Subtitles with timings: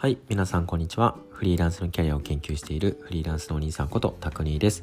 [0.00, 1.18] はい、皆さんこんにちは。
[1.30, 4.82] フリーランスのキャリアを研究しているフリーランスのお兄さんことタクニーです。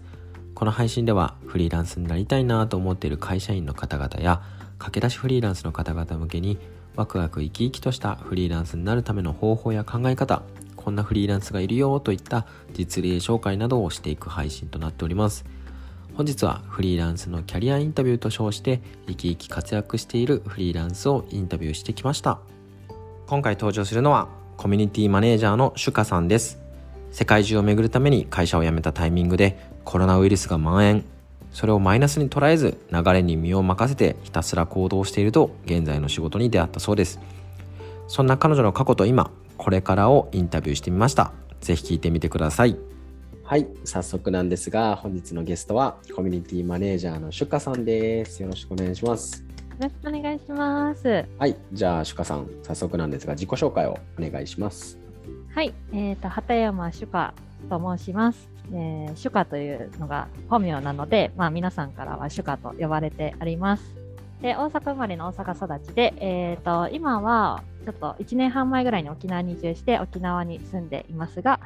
[0.53, 4.43] この配信ではフリーランスになりたいなと思っている会社員の方々や
[4.77, 6.59] 駆け出しフリーランスの方々向けに
[6.95, 10.43] ワクワク生き生きとしたフリーランスになるための方法や考え方、
[10.75, 15.45] こんなフリーランスがいるよといった実例紹介などをしていく配信となっております。
[16.13, 22.39] 本日はフリーランスのキャリアインタビューと称して生き生き活躍しているフリーランスをインタビューしてきました
[23.25, 26.57] 今回登場するのはコミュニティマネージャーのシュカさんです。
[27.11, 31.05] 世界中を巡るために会社を辞めたタイミングでコロナウイルスが蔓延。
[31.51, 37.19] それをマイナスに捉えず流れに身を任せてひたすら行動していると現在の仕事に出会ったそうです。
[38.07, 41.33] そんな彼女の過去と今これからをインタビューしてみました。
[41.61, 42.77] ぜひ聞いてみてください。
[43.43, 48.41] はい、早速なんですが、本日のゲストはコミュニティマネージャーのシュカさんです。
[48.41, 49.45] よろしくお願いします。
[49.79, 51.25] よろしくお願いします。
[51.37, 54.97] はい、じゃあシュカさん、早速なんですが、自己紹介をお願いします。
[55.53, 57.35] はい、えっ、と畑山主香
[57.69, 58.49] と申します。
[58.73, 63.83] えー、主香というのが本名なので、まあ皆さんからは主香と呼ばれてあります。
[64.41, 71.59] で、大阪生まれの大阪育ちで、えっ、と今はちょっと1年半前ぐらいに沖縄に移住して沖縄に住んでいますが、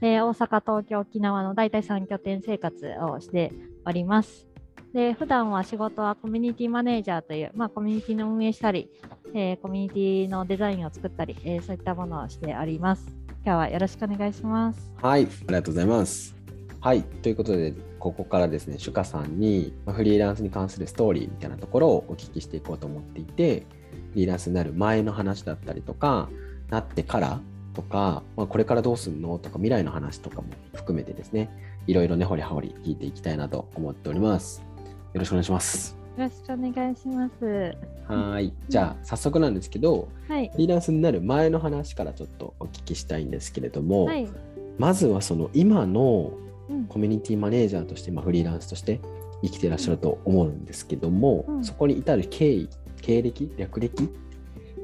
[0.00, 3.52] えー大阪、東京、沖縄の大体3拠点生活をして
[3.86, 4.51] おります。
[4.92, 8.90] で、普段は仕事はコミュニティマネージャーという、まあコミュニティの運営したり、
[9.34, 13.06] えーコミュニティのデザインを作ったり、えーそういったものをしております。
[13.44, 14.92] 今日はよろしくお願いします。
[15.00, 16.36] はい、ありがとうございます。
[16.80, 23.66] はい、ということで、ここからですね、シュカさんにフリーランスに関するストーリーみたいなところをお聞きしていこうと思っていて、
[24.10, 26.28] フリーランスになる前の話だったりとか、
[26.70, 27.40] なってから
[27.74, 31.50] とか、まあ、これからどうするのとか、未来の話とかも含めてですね、
[31.86, 34.71] いろいろね、掘り葉掘り聞いていきたいなと思っております。
[35.12, 35.96] よろしくお願いします。
[36.16, 37.76] よろしくお願いします。
[38.08, 40.48] はい、じゃあ早速なんですけど、はい。
[40.50, 44.28] フリーランスになる前の話からちょっとお聞きしたいんですけれども、はい。
[44.78, 46.32] まずはその今の
[46.68, 49.00] うんコミュニティマネージャーとして、まあ、フリーランスとして
[49.42, 52.68] 生きていらっしゃると思うんですけども、うんそこに至る経緯
[53.02, 54.08] 経歴略歴、ま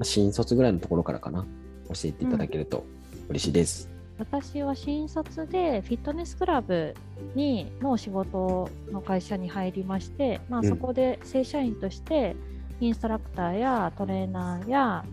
[0.01, 1.47] あ新卒ぐらいのところからかな
[1.89, 2.85] 教えていただけると
[3.29, 3.98] 嬉しいです。
[4.19, 6.95] 私は新卒でフィットネスクラブ
[7.35, 12.37] にの仕事の会社に入りまして、まあ、うんそこで正社員として
[12.81, 15.05] インストラクターやトレーナーや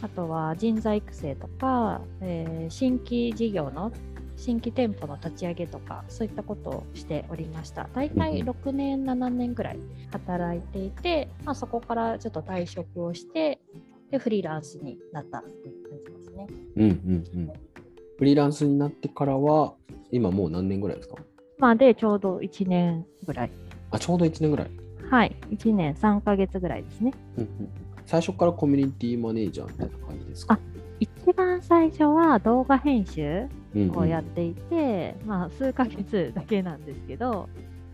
[0.00, 3.92] あとは人材育成とか、えー新規事業の
[4.36, 9.78] 新規店舗の立ち上げとかそういったことをしておりました大体うん6年7年ぐらい
[10.10, 13.60] 働いていて、まあ、そこからちょっと退職をして
[14.10, 16.46] でフリーランスになったっていう感じですね。
[16.76, 17.52] うんうんうん。
[18.22, 19.72] フリーランスになってからは
[20.12, 21.16] 今もう何年ぐらいですか？
[21.58, 23.50] まあ、でちょうど1年ぐらい。
[23.90, 24.70] あちょうど1年ぐらい。
[25.10, 27.12] はい、1年3ヶ月ぐらいですね。
[27.36, 27.50] うんうん。
[27.50, 27.68] うん
[28.06, 30.54] 最初からコミュニティマネージャーみたいな感じですか？
[30.54, 30.58] あ
[31.00, 33.48] 一番最初は動画編集
[33.96, 37.48] をやっていて、まあ、数ヶ月だけなんですけど、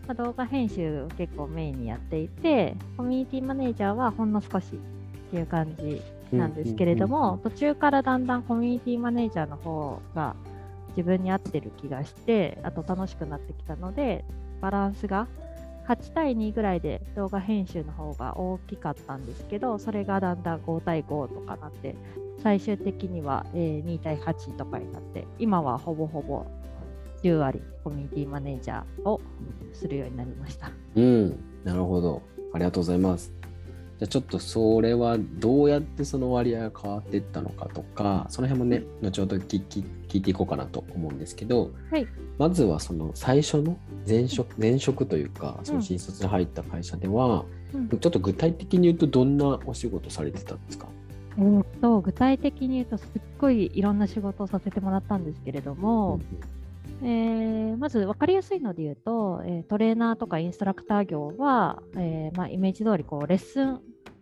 [0.07, 6.03] まあ、動画編集を結構メインにやっていて、コミュニティマネージャーはほんの少しっていう感じ
[6.33, 10.37] なんですけれども、途中からだんだんコミュニティマネージャーの方が
[10.91, 14.25] 自分に合ってる気がして、あと楽しくなってきたので、
[14.61, 15.29] バランスが
[15.87, 21.95] 8対2ぐらいで動画編集の方が大きかったんですけど、それがだんだん5対5とかなって、
[22.43, 26.45] 最終的には、えー2対8とかになって、今はほぼほぼ
[27.23, 29.21] 10割コミュニティマネージャーを
[29.73, 30.71] するようになりました。
[30.95, 32.23] うん、なるほど。
[32.53, 33.33] ありがとうございます。
[33.99, 42.07] じゃあちょっとそれはどうやってその割合が変わっていったのかとか、その辺もね、後ほど聞き聞いていこうかなと思うんですけど、はい。
[42.39, 43.77] まずはその最初の
[44.09, 47.45] 前職前職というか、その新卒で入った会社では、
[47.75, 47.89] うん。
[47.89, 50.87] ちょっと具体的に言うとどんなお仕事されてたんですか？
[51.37, 53.09] えーっと具体的に言うとすっ
[53.39, 56.21] ごいいろんな仕事をさせてもらったんですけれども、
[57.03, 63.81] えーまず分かりやすいので言うと、えートレーナーとかインストラクター業は、えーまあ、イメージ通りこうレッスンフ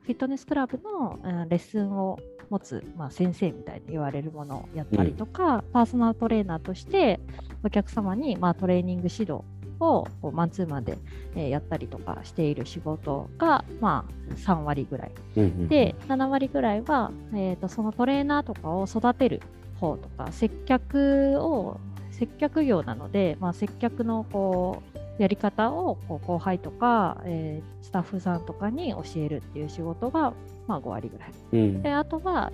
[0.09, 2.18] ィットネスクラブの、えーレッスンを
[2.51, 7.18] 持つ、まあ、先生みたいに言われるものをやったりとか、パーソナルトレーナーとして
[7.65, 10.97] お客様に、まあ、トレーニング指導をこうマンツーマンで、
[11.34, 15.12] えーやったりとかしている仕事が、まあ、3割ぐらい。
[15.36, 19.41] うんうんで、7割ぐらいは、えーとそのトレーナーとかを育てる
[19.80, 21.80] 方とか、接客を、
[22.18, 24.83] 接客業なので、まあ、接客のこ
[25.18, 30.33] うやり方をこう後輩とか、えースタッフさんとかに教えるっていう仕事が、
[30.66, 31.33] まあ、5割ぐらい。
[31.53, 32.53] うんで、あとは、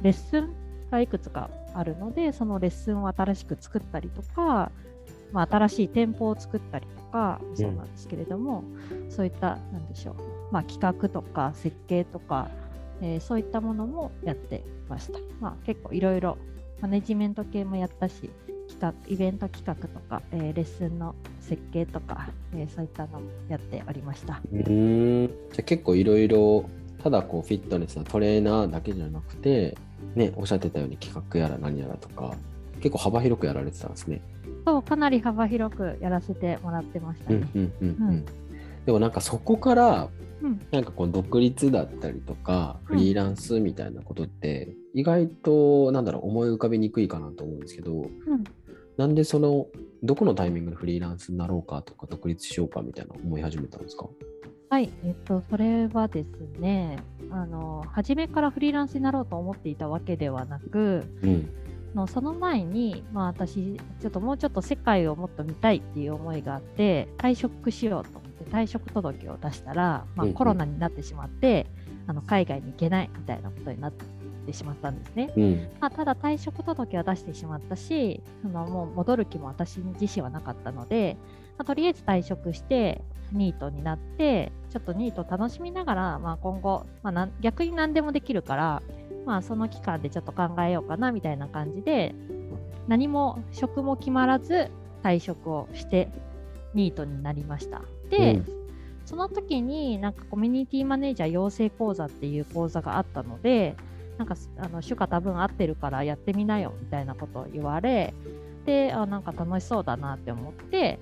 [0.00, 0.54] レッスン
[0.90, 4.72] がいくつかあるので、そのレッスンを新しく作ったりとか、
[5.32, 8.64] まあ、新しい店舗を作ったりとか、そうなんですけれども、
[9.10, 10.14] そういった、なんでしょう、
[10.50, 12.48] まあ、企画とか設計とか、
[13.02, 15.18] えーそういったものもやってました。
[15.40, 16.38] まあ、結構いろいろ
[16.80, 18.30] マネジメント系もやったし
[18.70, 24.40] 企画イベント企画とか、えーレッスンの設計とか、えーそういったのもやっておりました。
[24.52, 26.64] うーんじゃあ結構いろいろ
[27.02, 29.76] ただこうフィットネスのトレーナーだけじゃなくて
[30.14, 32.34] ねおっしゃってたように企画やら何やらとか
[32.76, 34.22] 結構幅広くやられてたんですね。
[34.66, 37.40] そうかなり幅広くやらせてもらってましたね。
[38.86, 40.08] でもなんかそこから
[40.42, 48.08] うんなんかこう独立だったりとかフリーランスみたいなことって意外となんだろう思い浮かびにくいかなと思うんですけどうん
[49.00, 49.66] なんでその
[50.02, 54.06] どこのタイミングでフリーランスになろうかとか独立しようかみたいな思い始めたんですか？
[54.68, 56.98] はい、えっと、それはですね、
[57.30, 61.50] あの、初めからフリーランスになろうと思っていたわけではなく、うん。
[61.94, 68.18] のその前に、まあ私、ちょっともうちょっと世界をもっと見たいっていう思いがあって、退職しようと。
[68.18, 70.34] 思って退職届を出したら、まあうんうん。
[70.34, 71.66] コロナになってしまって、
[72.06, 74.04] あの海外に行けないみたいなことになって
[74.52, 75.32] しまったんですね。
[75.36, 81.16] うんまあ、ただ退職届は出してしまったし、そのもう戻る気も私自身はなかったので、
[81.58, 83.02] まあ、とりあえず退職して、
[83.32, 88.82] ニートになって、ちょっとニートを楽しみながら、まあ、今後、まあ逆に何でもできるから、
[89.26, 92.14] まあ、その期間でちょっと考えようかなみたいな感じで、
[92.88, 94.70] 何も職も決まらず
[95.02, 96.08] 退職をして、
[96.74, 97.82] ニートになりました。
[98.10, 98.60] で、うん
[99.10, 103.74] その時になんかコミュニティマネージャー養成講座っていう講座があったので、
[104.20, 108.12] なんかあの主歌多分合ってるからやってみなよみたいなことを言われ、
[108.66, 110.98] で、あなんか楽しそうだなって思って、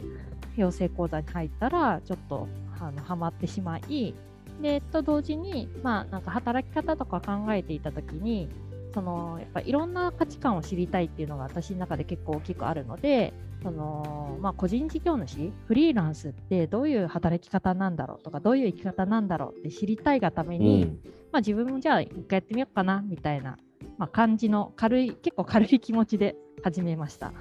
[0.57, 2.47] 養成講座に入ったら、ちょっと
[2.81, 4.15] あのハマってしまい、
[4.63, 8.49] で、と同時に、まあ、なんか働き方とか考えていた時に、
[8.95, 13.33] そのやっぱいろんな価値観を知りたいっていうのが私の中で結構大きくあるので、
[13.63, 20.99] そのまあ、個人事業主、フリーランスってどういう働き方なんだろうとか、どういう生き方なんだろうって知りたいがためうに、ん
[21.33, 23.59] まあ、自分もじゃあ一回やってみようかなみたいな、
[23.99, 27.33] まあ、感じの軽い、結構軽い気持ちで始めました。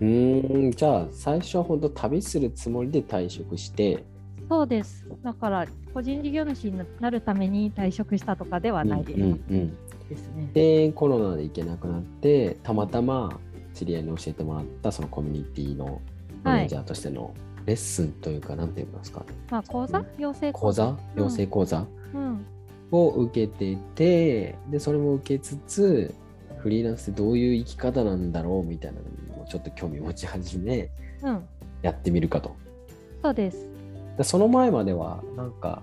[0.00, 4.04] うーんじゃあ最初は本当旅するつもりで退職して？
[4.48, 5.06] そうです。
[5.22, 9.76] だから、個人事業主になるために退職したとかではないです,、うんうんうん
[10.22, 10.50] ね。
[10.52, 13.38] でコロナで行けなくなってたまたま
[13.74, 16.00] 知り合いに教えてもらったそのコミュニティの
[16.42, 17.34] マネージャーとしての
[17.66, 19.26] レッスンというか、なんて言いますかね。
[19.50, 20.04] まあ、講座？
[20.18, 20.88] 養成講座？
[20.88, 21.22] うん。
[21.22, 21.86] 養成講座？
[22.14, 22.46] うん。
[22.92, 26.14] を受けててでそれも受けつつ
[26.58, 30.90] フリーランスってどういう生き方なんだろうみたいなのにもちょっと興味持ち始め
[31.22, 31.42] うん。
[31.82, 32.54] やってみるかと。
[33.22, 33.66] そうです。
[34.18, 35.82] でその前まではなんか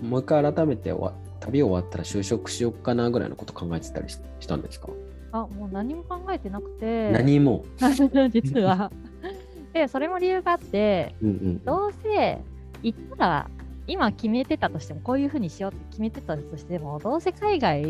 [0.00, 4.88] もう一回改めて終わ旅終わったら就職しようかなぐらいのこと考えてたりししたんですか、
[5.32, 7.10] あ、もう何も考えてなくて。
[7.10, 7.64] 何も、
[8.30, 8.90] 実は。
[9.72, 12.38] で、それも理由があって、うんうん、どうせ
[12.82, 13.50] 行ったら、
[13.86, 17.82] 今決めてたとしても、こういうふうにしようって決めてたとしても、どうせ海外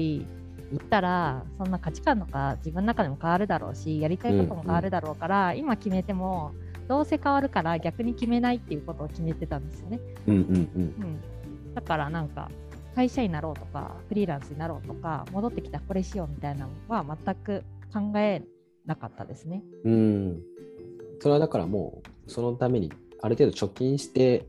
[0.73, 6.53] 行ったら、そんな価値観とか自分の中でも変わるだろうし、やりたいことも変わるだろうから、今決めても、
[6.89, 10.01] どうせ変わるから逆に決めないっていうことを決めてたんですよね。
[10.27, 11.75] うんうんうんうん。
[11.75, 12.51] だからなんか、
[12.95, 18.43] 会社員になろうとか、フリーランスになろうとか、戻ってきたらこれしようみたいなのは全く考え
[18.87, 19.63] なかったですね。
[19.85, 20.43] うん。
[21.21, 24.47] それはだからもう、そのためにある程度貯金して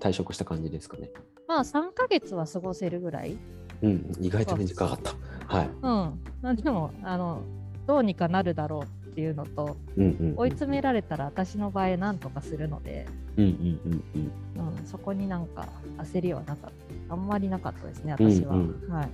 [0.00, 1.10] 退職した感じですかね。
[1.48, 3.36] まあ3ヶ月は過ごせるぐらい。
[3.82, 5.14] うん、意外と短かった。
[5.46, 5.66] はい。
[5.66, 5.82] うん。
[5.82, 7.42] まあでも、あの、
[7.86, 13.06] どうにかなるだろうっていうのと、うんうん、追い詰められたら私の場合なんとかするので、
[13.38, 14.78] うんうんうんうん。
[14.78, 16.70] うん、そこになんか焦りはなかっ
[17.08, 17.14] た。
[17.14, 18.54] あんまりなかったですね、私は。
[18.54, 19.08] うんうはい。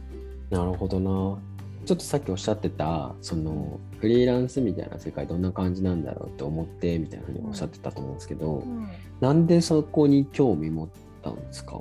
[0.50, 1.38] なるほどな。
[1.84, 8.88] ちょっとさっきおっしゃってた、そのフリーランスみたいな世界どんな感じなんだろうって思ってみたいなふうにおっしゃってたと思うんですけど、うん
[9.20, 10.88] なんでそこに興味持っ
[11.22, 11.80] たんですか？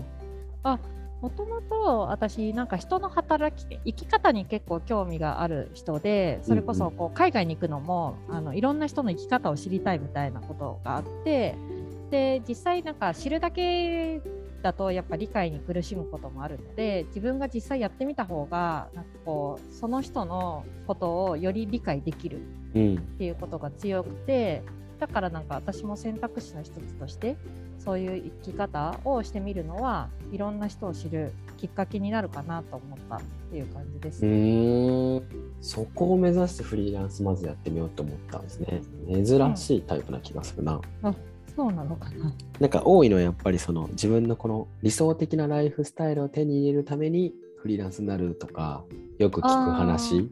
[1.21, 11.55] もともと私なんか人の働き生き方に結構興味がある人でそれこそこう海外に行くのもあのいろんな人の生き方を知りたいみたいなことがあって
[12.09, 14.19] で実際なんか知るだけ
[14.63, 22.39] だとやっぱ理解に苦しむこともあるので自分が実際やってみた方がなんかこうその人のことをより理解できる
[22.73, 22.95] うん。
[22.95, 24.63] っていうことが強くて
[25.01, 27.36] だからなんか私も選択肢の一つとして
[27.79, 35.24] そういう生き方をしてみるのはいろんな人を知るきっかけになるかなと思ったっていう感じですうね。
[35.60, 38.81] そこを目指してフリーランスまずやってみようと思ったんですね
[39.12, 40.79] 珍しいタイプな気がするな、
[41.55, 42.31] そうなのかな。
[42.60, 48.84] なんか多いのはやっぱりその自分のこの理想的なライフスタイルを手に入れるためにフリーランスになるとか
[49.17, 50.29] よく聞く話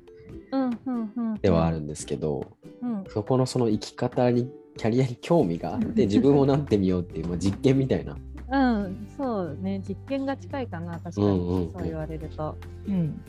[0.51, 1.33] うんうんうん。
[1.41, 2.45] ではあるんですけど、
[2.81, 3.03] うん。
[3.09, 8.15] そこのその生き方にキャリアに興味があって 自分もなってみようっていう、まあ、実験みたいな。
[8.51, 11.71] うん、そうね、実験が近いかな、確かに、うんうんうん。
[11.73, 12.55] そう言われると。
[12.87, 13.21] うん。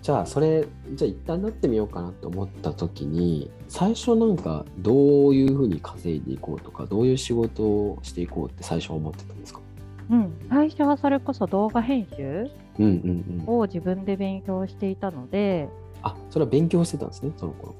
[0.00, 0.64] じゃあそれ
[0.94, 9.60] じゃあ一旦なってみようかなと思った時に最初なんかどういうふうに稼いでいこうとかどういう仕事をしていこうって最初思ってたんですか？
[10.10, 13.58] うん、最初はそれこそ動画編集うんうんうん。
[13.60, 15.68] を自分で勉強していたので、
[16.02, 17.74] あそれは勉強してたんですねその頃。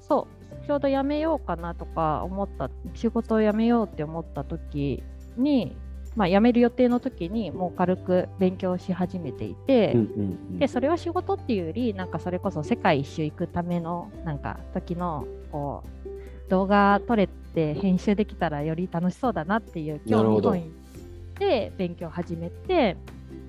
[0.00, 0.37] そう、
[0.68, 5.02] ちょうど辞めようかなとか思った、仕事を辞めようって思った時
[5.38, 5.74] に、
[6.14, 10.22] まあ、辞める予定の時にもう軽く勉強し始めていて、うんうんう
[10.56, 10.58] ん。
[10.58, 20.70] でそれは仕事っていうよりなんかそれこそ世界一周行くためのなんか時のこう動画撮れて編集できたらより楽しそうだなっていう興味本位
[21.38, 22.98] で勉強を始めて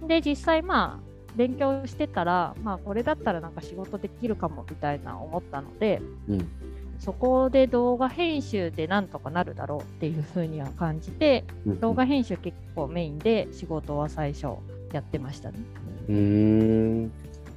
[0.08, 6.48] で実際まあ勉強してたらまあこれだったらなんか仕事できるかもみたいな思ったのでうん
[7.00, 14.48] そこで動画編集でなんとかなるだろうっていうふうには感じてうん動画編集結構メインで仕事は最初
[14.92, 15.60] やってましたね。
[16.08, 16.16] うー
[17.06, 17.12] ん。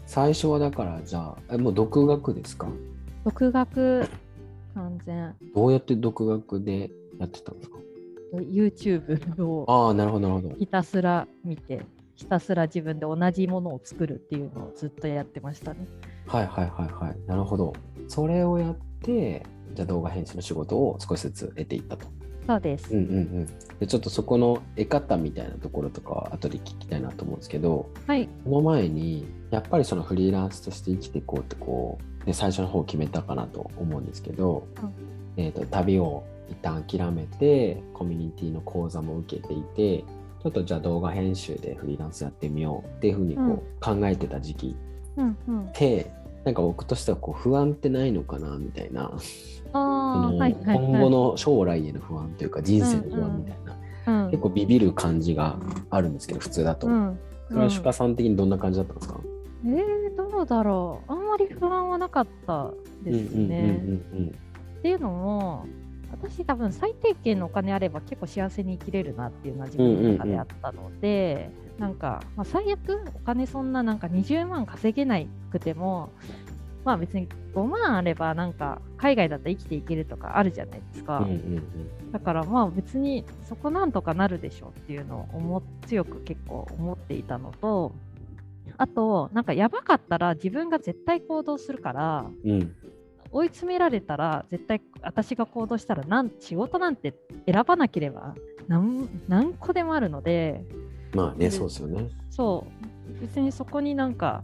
[0.07, 2.69] 最初はだからじゃあえもう独学ですか？
[3.25, 4.09] 独学
[4.75, 5.35] 完全。
[5.55, 7.79] どうやって独学でやってたんですか
[8.35, 10.55] ？YouTube をああなるほどなるほど。
[10.57, 11.85] ひたすら見て
[12.15, 15.87] ひたすら自分で同じものを作るっていうのをずっとやってましたね。
[16.27, 17.17] はいはいはいはい。
[17.27, 17.73] なるほど。
[18.09, 22.07] それをやってじゃあ動画編集の仕事を少しずつ得ていったと
[22.47, 22.93] そうです。
[22.93, 28.29] うんうんうんでちょっとそこの得方みたいなところとかは後で聞きたいなと思うんですけどはい。
[28.45, 34.93] その前にやっぱりそのフリーランスとして生きていこうってこう、ね、最初の方決めたかなと思うんですけど、うん
[35.37, 40.05] えー、と旅を一旦諦めてコミュニティの講座も受けていて
[40.43, 44.77] ちょっとじゃあ動画編集でフリーランスやってみようっていうふうにこう、考えてた時期
[45.17, 45.65] うんうん。
[45.67, 46.11] って
[46.45, 49.13] なんか僕としてはこう不安ってないのかなみたいな、
[49.73, 50.77] あはいはいはい。
[50.77, 53.59] 今後の将来への不安というか人生の不安みたい
[54.07, 55.59] な、うん、結構ビビる感じが
[55.91, 56.87] あるんですけど普通だと。
[56.87, 57.19] うん。
[57.49, 59.21] それはシュカさん的にどんな感じだったんですか、
[59.67, 61.13] えー、どうだろう。
[61.13, 62.71] あんまり不安はなかった
[63.05, 63.83] ですね。
[64.79, 65.67] っていうのも、
[66.13, 75.19] 私多分最低限のお金あれば結構幸せに生きれるなっていうのは自分の中であったので、なんか、まあ、最悪お金そんななんか20万稼げな
[75.51, 76.11] くても、
[76.85, 81.19] まあ別に5万あればなんか海外だったら生きていけるとかあるじゃないですか。
[81.19, 82.13] うんうんうん。
[82.13, 87.93] だからまあ別にそこなんとかなるでしょうっていうのを思っ強く結構思っていたのと、
[88.77, 92.75] あとなんかやばかったら自分が絶対行動するから、うん
[93.33, 97.15] 追い詰められたら絶対私が行動したらなん仕事なんて
[97.47, 98.35] 選ばなければ
[98.69, 100.65] 何何個でもあるので
[101.15, 102.09] まあね、うんそうですよね。
[102.31, 102.67] そ
[103.19, 104.43] う別にそこになんか、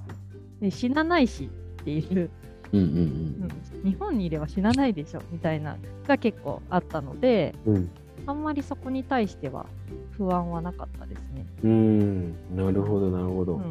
[0.60, 1.44] ね死なないし
[1.80, 2.30] っていう、
[2.72, 3.48] うんうん
[3.84, 7.76] うん、日本にいれば死なないでしょみたいなが結構あったのでうん。
[7.76, 7.90] うん。
[8.26, 9.64] あんまりそこに対しては
[10.10, 11.46] 不安はなかったですね。
[11.64, 13.70] うん、なるほど、なるほど、うん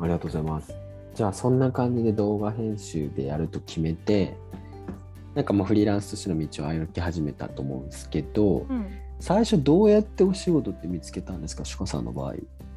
[0.00, 0.72] ありがとうございます。
[1.18, 4.36] じゃあ、そんな感じで動画編集でやると決めて、
[5.34, 8.86] なんかもうフリーランスとしての道を歩き始めたと思うんですけど、うん
[9.20, 12.34] 最初どうやってお仕事って見つけたんですか、シュカさんの場合。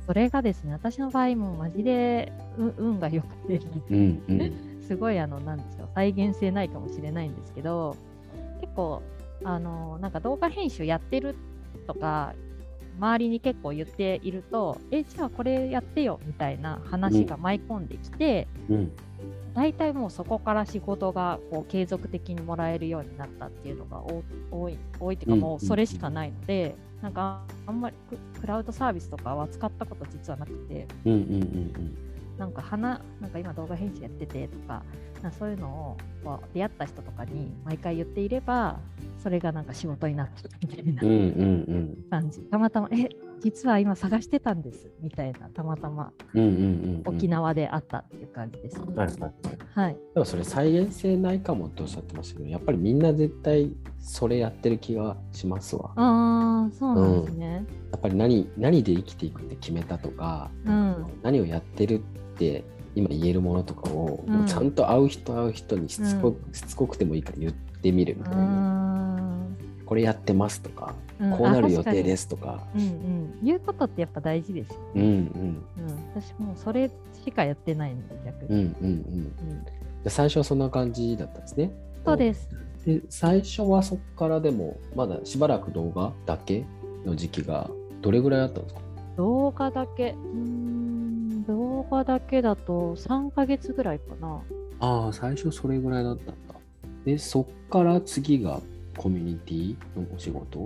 [0.08, 4.54] それがですね私の場合もマジでう運が良くてうんうん。
[4.82, 7.96] すごいあのなんでしょう再現性ないかもしれないんですけど
[8.60, 9.04] 結構
[9.44, 11.36] あのなんか動画編集やってる
[11.86, 12.34] とか
[12.98, 18.92] 周りに結構言っているとえじゃあこれやってよみたいな話が舞い込んできて、うん。
[19.54, 25.42] 大体もうそこから仕事がこう継続的にもらえるようになったっていうのが多多い多いっていうかうん。
[25.42, 30.88] もうそれしかないので、なんかあんまりククラウドサービスとかは使ったこと実はなくて。
[31.06, 32.11] うんうんうん
[32.42, 34.82] なんか花なんか今動画編集やっててとか
[35.22, 38.80] なそういうのをこう出会った人とかに毎回言っていれば
[39.22, 41.10] それがなんか仕事になってるみたいなうん。
[41.10, 41.98] うんうんうん。
[42.10, 43.10] 感じ、たまたまえ
[43.42, 47.16] 実は今探してたんですみたいなたまたまうんうんうんうん。
[47.16, 48.96] 沖縄であったっていう感じですね。
[48.96, 49.32] はいはいはい。
[49.74, 55.92] はい、でもそれ再現性ないかもっておっしゃってましたけど、やっぱりみんな絶対それやってる気がしますわ。
[55.96, 57.66] ああそうなんですね。
[57.92, 62.22] やっぱり何何で生きていくって決めたとか、うん何をやってるって
[62.96, 64.46] 今言えるものとかを、うん。
[64.46, 69.18] ちゃんと会う人会う人にしつこ,、しつこくてもいいから言ってみるみたいな、
[69.84, 70.94] うこれやってますとか、
[71.26, 71.32] ん。
[71.38, 72.68] こうなる予定ですすとか。
[72.76, 75.08] うんうん、言うことってやっぱ大事ですよ、うんうん。
[75.08, 75.64] うん、
[76.16, 76.90] 私もうそれ
[77.26, 78.90] しかやってないので逆に、うんうんうん。
[78.90, 79.66] うん。
[80.04, 81.72] で最初はそんな感じだったんですね。
[82.06, 82.50] そうです。
[82.86, 86.66] で最初はそこからでもまだしばらく動画だけ
[87.06, 87.70] の時期が
[88.02, 88.82] どれぐらいあったんですか？
[89.18, 90.12] 動画だけ。
[90.12, 91.01] うーん
[91.82, 94.42] 動画だけだと3ヶ月ぐらいかな。
[94.80, 96.56] ああ最初それぐらいだったんだ。
[97.06, 98.60] でそっから次が
[98.98, 100.66] コミュニティのお仕事？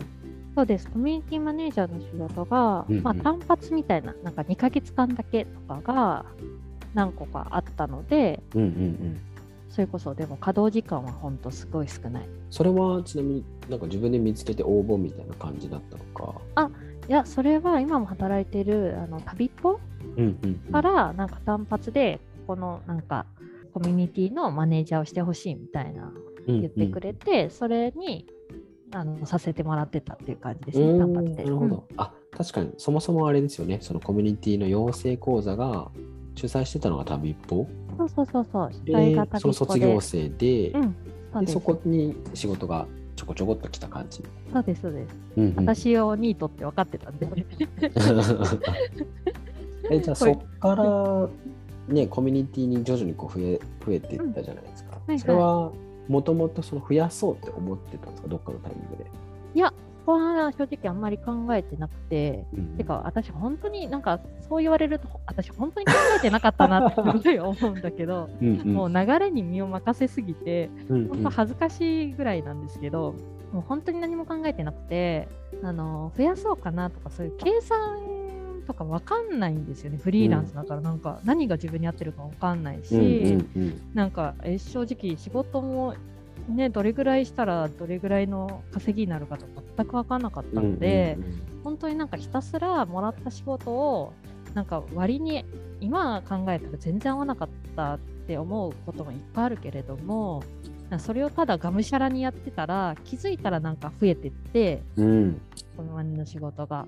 [0.56, 0.90] そうです。
[0.90, 3.04] コミュニティマネージャーの仕事が、うんうん。
[3.04, 6.26] まあ、単発みたいななんか2ヶ月間だけとかが
[6.94, 9.20] 何個かあったのでうんうんうん。
[9.70, 12.30] それこそでも稼働時間は本当すごい少ない。
[12.50, 16.72] それはちなみになんか自分で見つけて応募みたいな感じだったのか？
[17.08, 19.80] いやそれは今も働いてるあの旅っぽ
[20.72, 23.26] からなんか単発でここのなんか
[23.74, 26.12] コミュニティのマネージャーをしてほしいみたいな
[26.48, 28.26] 言ってくれて、それに
[28.94, 31.44] あのさせてもらってたっていう感じですね、単うん発で。
[31.44, 33.80] なるほど、あ確かにそもそもあれですよね。
[33.82, 35.92] そのコミュニティの養成講座が
[36.36, 37.68] 主催してたのが旅っぽ
[37.98, 40.96] うんそうそうそうそう、主で催が旅そのっぽで卒業生で,、うん、
[41.34, 45.16] そでそこに仕事がちょこちょこっと来た感じ、そうです、そうです。
[45.38, 45.56] うんうん。
[45.56, 47.28] 私をニートって分かってたんで。
[49.92, 55.20] えじゃあそっからねコミュニティに徐々にこう増え増えていったじゃないですか、いはい。
[55.20, 55.72] それは
[56.08, 58.28] もともとその増やそうって思ってたんですか？
[58.28, 59.10] どっかのタイミングで、
[59.56, 59.72] いや、
[60.06, 67.02] ここは正直あんまり考えてなくて、うんてか私本当になんかそう言われると私本当に考えてなかったなって
[67.40, 68.74] 思うんだけど、 うんうん。
[68.74, 73.16] もう流れに身を任せすぎてうん本当恥ずかしいぐらいなんですけど、
[73.52, 75.28] もう本当に何も考えてなくて
[75.64, 78.15] あの増やそうかなとかそういう計算
[78.66, 80.82] とかわかんないんですよねフリーランスだから。
[80.82, 83.38] なんか何が自分に合ってるかわかんないし、
[83.94, 85.96] なんかえ正直仕事も
[86.50, 91.18] ねどれぐらいしたらどれぐらいの稼ぎになるかとか全く分かんなかったので、
[91.64, 94.14] 本当になんかひたすらもらった仕事を
[94.54, 95.46] なんか割に
[95.82, 100.44] 今考えたら全然合わなかったって思うこともいっぱいあるけれども
[101.00, 105.42] それをただがむしゃらにやってたら気づいたらなんか増えてってうん。
[105.76, 106.86] この割の仕事が。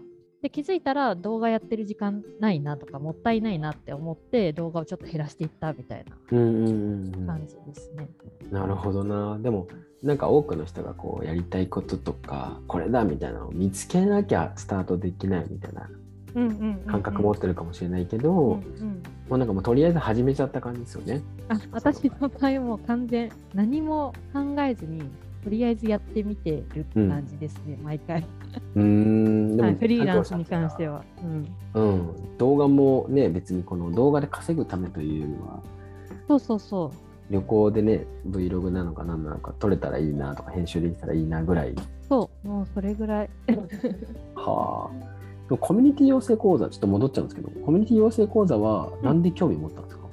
[0.48, 7.26] で気づいたら動画やってる時間ないなとかもったいないなって思って動画をちょっと減らしていったみたいうんうんうんうん。
[7.26, 8.10] な感じですね。
[8.50, 9.38] なるほどな。
[9.40, 9.68] でも
[10.02, 15.90] なんか多くの人がこうやりたいこととかこれだみたいなのを見つけなきゃスタートできないみたいな
[16.36, 16.88] うんうんうんうん。
[16.88, 21.22] 感覚持ってるかもしれないけど、うんうなんかもうとりあえず始めちゃった感じですよね。
[21.50, 25.02] あ私の場合もう完全何も考えずに
[25.44, 28.26] とりあえずやってみてるって感じですね、毎回、
[28.76, 29.58] うーん。
[29.58, 35.62] でもはい、フリーランスに関しては、うん、うん、動画もね別にこの動画で稼ぐためというよりは
[36.28, 37.08] そうそうそう。
[37.30, 41.76] 旅行でね Vlog なのか何なのか撮れたらいいなとか編集できたらいいなぐらい。
[42.08, 42.48] そう。
[42.48, 43.30] もうそれぐらい。
[44.36, 45.18] はあ。
[45.56, 50.07] コミュニティ養成講座ちょっと戻っちゃうんですけどコミュニティ養成講座はなんで興味持ったんですか、い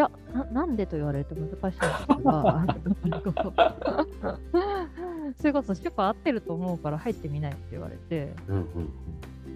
[0.00, 1.86] やななんでと言われると難しいんで
[2.16, 2.66] すが
[5.38, 8.34] それこそ主婦合ってると思うから入ってみないって言われて。
[8.48, 8.64] うんうん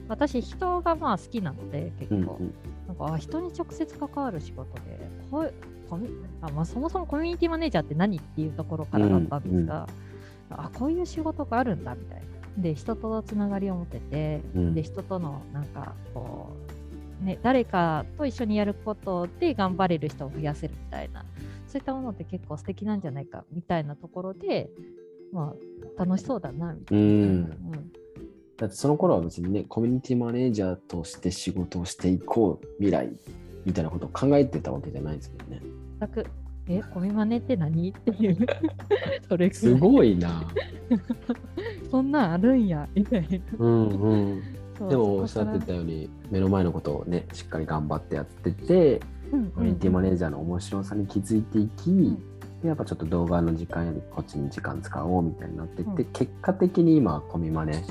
[0.06, 2.54] 私人がまあ好きなので結構、うんうん
[2.86, 5.54] なんかあ人に直接関わる仕事でこう
[5.88, 6.10] コミ
[6.42, 9.88] あ、まあ、そもそもコミュニティマネージャーって何っていうところからだったんですが、
[10.50, 12.24] あこういう仕事があるんだみたいな。
[12.62, 14.74] で人とのつながりを持ってて、うん。
[14.74, 16.63] で人とのなんかこう、
[17.22, 21.24] ね、誰かと一緒にやることで頑張れる人を増やせるみたいな
[21.66, 24.70] そういったものって結構素敵なんじゃないかみたいなところで、
[25.32, 25.54] ま
[25.98, 27.04] あ、楽しそうだなみたいな。
[27.04, 27.16] うんう
[27.76, 27.92] ん
[28.56, 33.10] だってその頃は別にねコミュニティマネージャーとして仕事をしていこう未来
[33.64, 35.60] みたいなことを考えてたわけじゃないですもんね。
[35.98, 36.24] 全く
[36.68, 37.90] えコミマネって何？
[37.90, 38.38] っていう
[39.28, 40.48] それすごいな。
[41.90, 43.38] そんなんあるんやみたいな。
[43.58, 44.42] うんうん。
[44.88, 49.00] でもおっしゃってたように目の前のことをねしっかり頑張ってやってて
[49.32, 52.16] らうんコミュニティマネージャーの面白さに気づいていき、ん。
[52.62, 55.64] でやっぱちょっと動画の時間よりこっちに時間使おうみたいにな。
[55.64, 56.12] ってって、うん。
[56.12, 57.84] 結果的に今コミマネ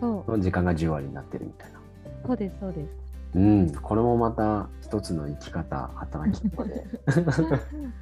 [0.00, 1.80] の時間が10割になってるみたいな。
[2.26, 2.99] そうですそうです。
[3.32, 6.84] うん、これもまた一つの生き方働き方で。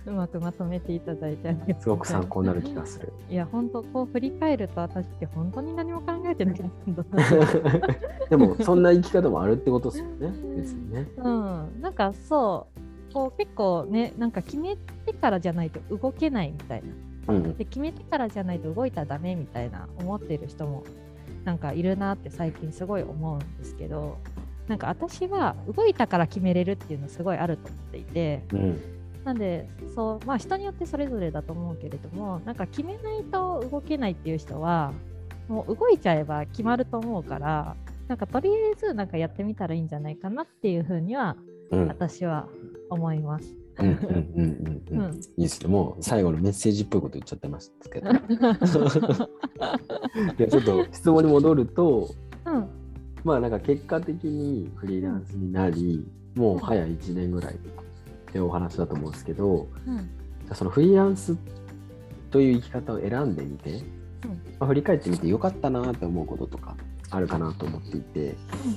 [0.07, 1.89] うまくまとめていただいてありがとうす。
[1.91, 3.13] ごく参考になる気がする。
[3.29, 7.89] いや本当こう振り返ると私って本当に何も考えてなかったんだな。
[8.31, 10.33] でもそんな生き方もあるってことですよね。
[10.57, 11.07] 別にね。
[11.19, 12.67] うん、なんかそ
[13.11, 16.83] うこう結構ねなんか決めてからじゃないと動けないみたい
[17.27, 17.35] な。
[17.35, 17.57] うん。
[17.57, 20.85] で決めてからじゃないと動いたらダメみたいな思ってる人も
[21.45, 24.17] なんかいるなって最近すごい思うんですけど
[24.69, 28.81] なんか私は動いたから決めれるっていうのすごいあると思っていてうん。
[29.25, 34.93] なんでそうまあ人によってそれぞれだと思うけれどもなんか決めないと動けないっていう人は
[35.49, 37.77] もう動いちゃえば決まると思うから
[38.07, 41.37] なんかとりあえずなんかやってみたらいいんじゃないかなっていうふうには
[41.71, 41.89] うん。
[41.89, 42.49] 私は
[42.89, 43.55] 思います。
[43.79, 44.99] うんうんうんうんうん。
[45.01, 45.15] うん。
[45.17, 48.15] いいですねもう最後のメッセージっぽいこと言っちゃってましたけどい
[50.39, 52.28] やちょっと質問に戻るとうん
[53.25, 57.57] まあなんか結果的にフリーランスになりもう早1年ぐらいっ
[58.33, 61.37] てお話だと思うんですけどうんじゃあそのフリーランス
[62.31, 63.83] という生き方を選んでみて、
[64.59, 66.77] まあ、振り返ってみてよかったなって思うこととか
[67.11, 68.35] あるかなと思っていて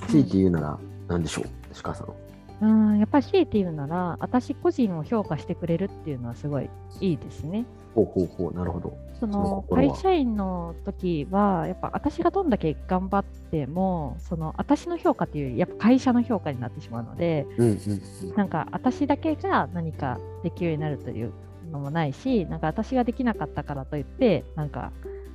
[0.07, 1.45] 強いて言うなら何でしょう？
[1.83, 2.13] 鹿さん。
[2.61, 7.65] うん、やっぱり強いて言うなら、私個人を評価してくれるっていうのはすごいいいですね。
[7.95, 8.95] ほうほうほうなるほど。
[9.21, 18.35] そその会社員の時は、やっぱ私がどんだけ頑張っても、その私の評価っていうより、やっぱ会社の評価になってしまうので、うんうんうん。
[18.35, 21.31] なんか私だけが何かできるようになるという
[21.71, 24.91] のもないし、なんか私ができなかったからといって、なんか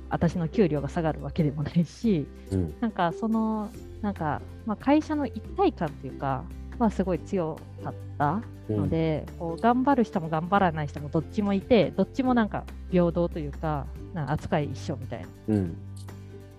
[0.09, 2.75] 私の給料が下がるわけでもないし、うん。
[2.81, 3.69] なんかその、
[4.01, 6.43] なんか、まあ、会社の一体感っていうか、
[6.79, 15.27] はすごい強かったので、こう頑張る人も頑張らない人もどっちもいて、どっちもなんか平等というか、な扱い一緒みたいな。
[15.49, 15.77] うん。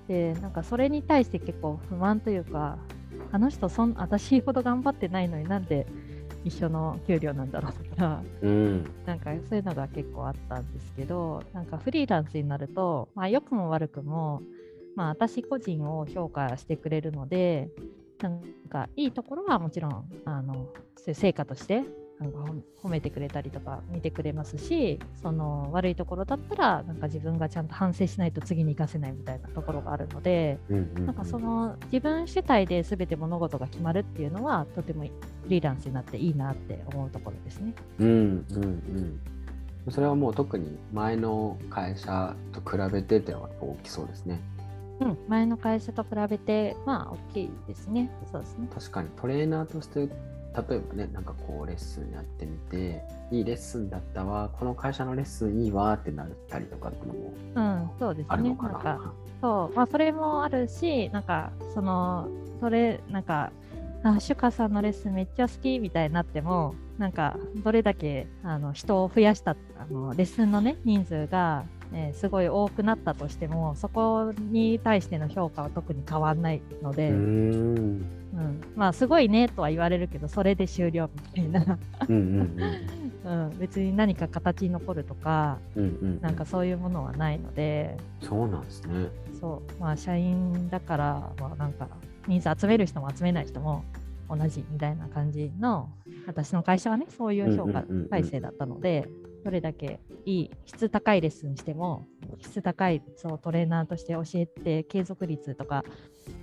[0.09, 2.79] で、なんかそれに対して結構不満というか、
[3.31, 5.87] あの人そん、私ほど頑張ってないのになんで
[6.45, 8.91] 一緒の給料なんだろうとか、うん。
[9.07, 14.43] なんかそういうのが結構あったんですけど、なんかフリーランスになると、まあ良くも悪くも、
[14.95, 17.69] まあ私個人を評価してくれるので、
[18.23, 20.55] なんかいいところはもちろん、あの、
[20.97, 21.85] そういう成果として、
[22.19, 35.11] なんか褒褒めてくれたりとか見てくれますし、その悪いところだったら、なんか自分がちゃんと反省しないと次に活かせないみたいなところがあるので、なんかその自分主体で全て物事が決まるっていうのは、とてもフ
[35.49, 37.73] リーランスになっていいなって思うところですね。
[38.01, 39.21] うんうんうん
[39.91, 44.39] それはもう特に前の会社と比べてっていうのが大きそうですね。
[45.01, 48.11] うん、前の会社と比べて、まあ、大きいですね。
[48.31, 48.69] そうですね。
[48.75, 50.09] 確かにトレーナーとして
[50.69, 58.27] 例えばねなんかこうレッスンやってみていいレッスンだったわこの会社のレッスンいいわってなったりとかっていうのもうん、そうですね。
[58.29, 58.73] あるのかな。
[58.73, 62.29] なんか、そう、まあ、それもあるし、なんか、その、
[62.61, 63.53] それ、なんか、
[64.03, 78.01] あ、シュカさんのレッスンめっちゃ好きみたいになっても、なんか、どれだけあの人を増やした、あのレッスンのね、人数が、えーすごい多くなったとしても、そこに対しての評価は特に変わんないので、うん。
[78.39, 78.61] ん。
[78.77, 81.79] まあ、すごいねとは言われるけど、それで終了みたいな。
[82.09, 82.61] うんうん
[83.25, 86.21] うん、 別に何か形に残るとか、うんうんうん。
[86.21, 89.09] なんかそういうものはないので、そうなんですね。
[89.41, 91.89] そう、まあ、社員だから、まあ、なんか、
[92.27, 93.85] 人数集める人も集めない人も
[94.29, 95.89] 同じみたいな感じの、
[96.27, 98.09] 私の会社はね、そういう評価うんうんうんうん。
[98.09, 99.09] 体制だったので、
[99.45, 102.07] どれだけいい、質高いレッスンしても、
[102.41, 105.85] 質高いそうトレーナーとして教えて、継続率とか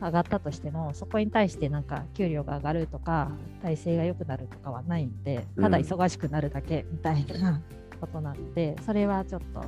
[0.02, 3.32] 上がったとしても、そこに対してなんか給料が上がるとか、
[3.62, 7.62] 体制が良くなるとかはないんで、ただ忙しくなるだけみたいな
[8.00, 9.64] ことなので、それはちょっと、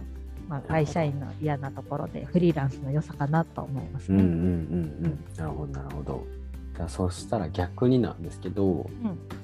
[0.47, 4.23] まあ、会社員の嫌なところで、フリーランスの良さかなと思いますね。
[4.23, 5.25] うんうんうんうん。
[5.37, 6.25] なるほどなるほど。
[6.77, 8.87] じゃあそうしたら逆になんですけど、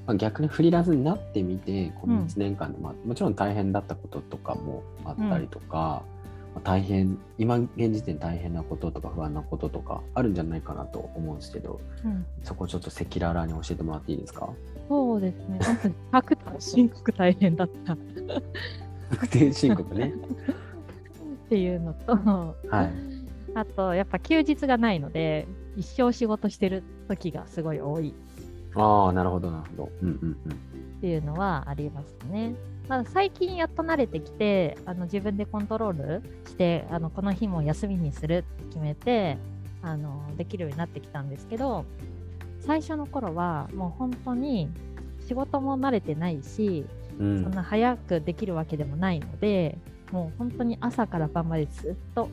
[0.06, 14.50] まあ、逆にフリーランスになってみてこのうん1年間で、まあ、もちろん大変だったこととかもあったりとか、まあ大変今現時点大変なこととか不安なこととかあるんじゃないかなと思うんですけどうんそこちょっと赤裸々に教えてもらっていいですか？
[14.88, 15.60] そうですね。
[16.12, 17.98] 確定申告大変だったっ
[19.10, 20.14] 確定申告ね。
[21.50, 22.16] ていうのと、
[22.70, 22.92] はい。
[23.56, 28.14] あと、やっぱ休日がないので、一生仕事してる時がすごい多い
[28.76, 29.90] ああなるほどなるほど。
[30.02, 30.52] うんうんうん。
[30.52, 30.56] っ
[31.02, 32.56] ていうのはありますね。
[32.88, 39.38] まあ、最近やっと慣れてきてあの自分でコントロールしてあのこの日も休みにするって決めて
[39.82, 41.86] あのできるようになってきたんですけど
[42.60, 44.70] 最初の頃はもう本当に
[45.26, 46.86] 仕事も慣れてないし、
[47.20, 49.78] うんそんな早くできるわけでもないので
[50.12, 52.28] もう本当に朝から晩までずっと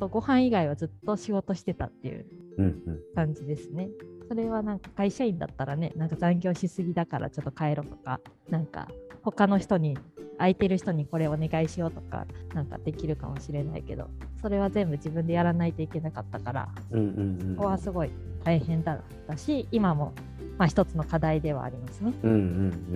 [0.00, 2.26] ご飯以外はずっと仕事してたっていう
[2.58, 3.88] うんうん感じですね。
[4.28, 8.20] それはなんか会社員だったらね、なんか残業しすぎだからちょっと帰ろうとか、
[8.50, 8.88] なんか
[9.22, 9.96] 他の人に、
[10.38, 14.08] 空いてる人にこれお願いしようとか、なんかできるかもしれないけど、
[14.42, 18.10] それは全部自分でやらないといけなかったから、うんうんうんここはすごい
[18.44, 20.12] 大変だったし、今も
[20.58, 22.12] まあ一つの課題ではありますね。
[22.22, 22.40] うんうんう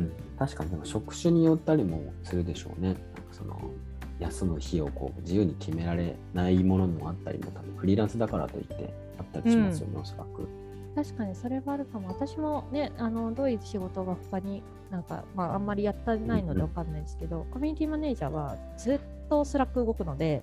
[0.02, 2.88] ん、確かにでも職種によったりもするでしょうね。
[2.88, 3.00] なんか
[3.32, 3.70] その
[4.20, 10.46] 休む日をこう自由に決められないものもあったりも多分フリーランスだからといってあったりしますよね、おそらく。
[10.94, 12.08] 確かにそれはあるかも。
[12.08, 20.42] 私もね、あのどういう仕事が他になんか、まあ、あんまりやってないのでわかんないですけど、コミュニティマネージャーはずっと Slack 動くので、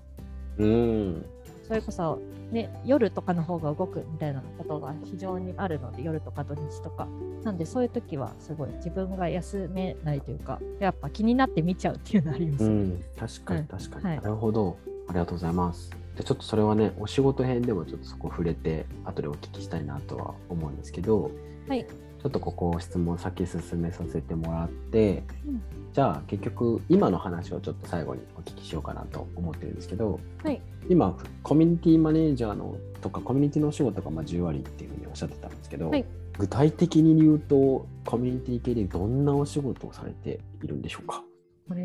[0.58, 1.26] うん
[1.68, 2.20] それこそ、
[2.52, 7.08] ね、夜とかの方が動くみたいなことが非常にあるので、夜とか土日とか。
[7.44, 12.64] なんで、そういう時はすごい自分が休めないというか、やっぱ気になって見ちゃうっていうのあります。
[12.64, 14.78] うん、確かうんに確かに、はいなるほど
[15.10, 21.32] ありがとうございますでちょっとそれはねお仕事編でもちょっとそこ触れて後でお聞きしたいなとは思うんですけど
[21.68, 21.86] はい。
[21.86, 25.62] ちょっとここ質問先進めさせてもらって、うん
[25.98, 30.62] じゃあ結局今の話をちょっと最後にお聞きしようかなと思ってるんですけど、はい。
[30.88, 36.06] 今コミュニティマネージャーのとかコミュニティのお仕事がまあ10割っていうふうにおっしゃってたんですけど、はい。
[36.38, 41.24] 具体的に言うと、コミュニティ系でどんなお仕事をされているんでしょうか？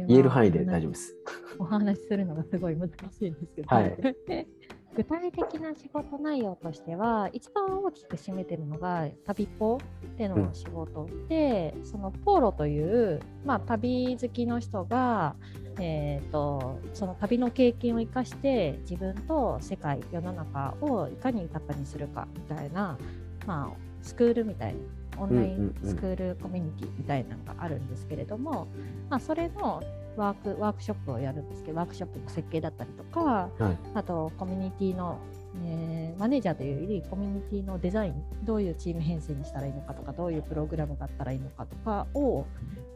[0.07, 1.16] 言える範囲で大丈夫です。
[1.59, 3.96] お話しするのがすごい難しいんですけど、はい
[4.94, 9.78] 具体的な仕事内容としては一番大きく占めてるのが旅ポ
[10.18, 11.09] での仕事。
[11.28, 15.35] で、そのポーロという、まあ、旅好きの人が、
[15.81, 22.98] えー、とその旅の経験を生かして自分と世界世の中をいかに豊かにするかみたいな、
[23.46, 24.81] まあ、スクールみたいな
[25.18, 28.68] オンラインスクールコミュニティみたいなのがあるんですけれども、
[29.09, 29.83] まあ、それの
[30.16, 33.79] ワークワークショップをやるんですけどワークショップの設計だったりとかはい。
[33.94, 35.18] あとコミュニティの、
[35.64, 42.44] えーマネージャーというよりコミュニティのデザインどういうチーム編成にしたらいいのかとかどういうプログラムがあったらいいのかとかを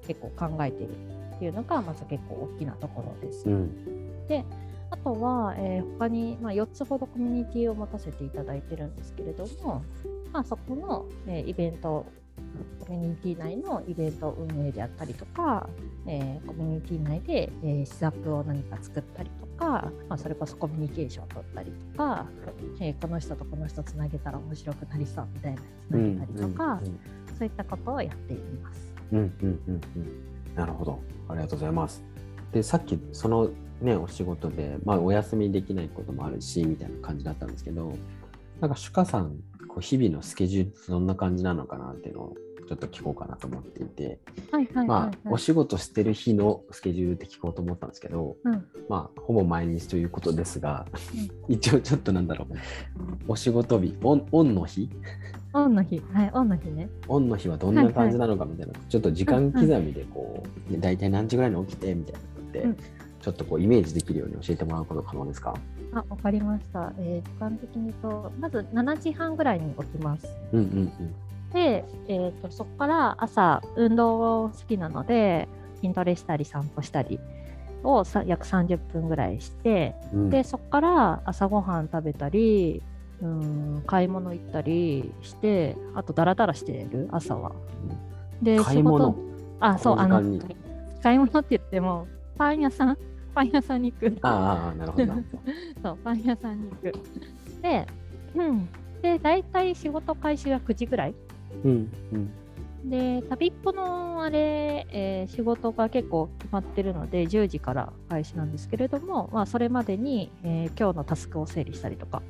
[0.07, 0.93] 結構考えている
[1.35, 3.49] っていうのがまず結構大きなところです。
[3.49, 3.71] うん。
[4.91, 9.83] あとは、えー他に、まあ、4つほどコミュニティを持たせていただいてるんですけれども、
[10.33, 12.07] まあ、そこの、えーイベント
[12.87, 15.68] コミュニティ内のイベント運営であったりとか、
[16.07, 22.27] えーコミュニティ内で、えー施策を何か作ったりとか、まあ、それこそコミュニケーションを取ったりとか、
[22.81, 26.81] えーこの人とこの人つなげたら面白くなりそうみたいなつなげたりとか、
[27.38, 28.92] そういったことをやっています。
[29.12, 30.55] うんうんうんうん。
[30.55, 31.01] なるほど。
[31.29, 32.03] ありがとうございます。
[32.53, 33.51] で、さっきその
[33.83, 37.92] ね、お仕事で、まあお休みできないこともあるし、みたいな感じだったんですけど、
[38.61, 39.37] なんか、シュカさん、
[39.77, 42.37] こう日々のスケジュールどんな感じなのかなっていうのを
[42.67, 44.19] ちょっと聞こうかなと思っていて、
[44.51, 48.67] はいはいはい、まあはい、お仕事してる日のスケジュールって聞こうと思ったんですけど、うん。
[48.89, 50.87] まあ、ほぼ毎日ということですが、
[51.47, 52.55] 一応ちょっとなんだろう、
[53.29, 54.89] お仕事日、オンオンの日？
[55.53, 56.89] オンの日、はい、オンの日ね。
[57.07, 62.77] オンの日はどんな感じなのかみたいな、ちょっと時間刻みでこう、ね大体何時ぐらいに起きてみたいなのって、うん。
[63.21, 65.55] ちょっとこうイメージできるように教えてもらうこと可能ですか？
[65.97, 66.93] あ、わかりました。
[66.99, 70.27] えー時間的にと、まず7時半ぐらいに起きます。
[70.53, 71.15] うんうん
[71.53, 77.21] で、えー、とそこから朝、運動好きなので、筋トレしたり散歩したり
[77.85, 80.31] をさ約30分ぐらいして、うんうん。
[80.31, 82.83] で、そこから朝ごはん食べたり、
[83.23, 87.53] うん買い物行ったりして、あとダラダラしてる、朝は。
[88.43, 88.99] で、買い物？
[88.99, 89.19] 仕事？
[89.61, 90.41] あ、そう、こあの
[91.03, 92.07] 買い物って言っても、
[92.37, 92.99] パン屋さん、
[93.37, 94.18] パン屋さんに行く。
[94.22, 95.12] ああなるほど。
[95.83, 96.92] そう、パン屋さんに行く。
[97.61, 97.87] で、
[98.35, 98.68] うん。
[99.03, 101.14] で、大体仕事開始が9時ぐらい。
[101.62, 102.31] うんうん
[102.87, 112.22] で、旅っぽのあれ、えー仕事が結構決まってるので、10時から開始なんですけれども、まあ、それまでに、えー今日のタスクを整理したりとか、